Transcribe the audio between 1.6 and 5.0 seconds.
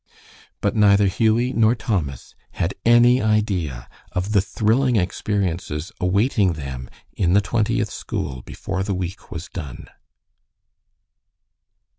Thomas had any idea of the thrilling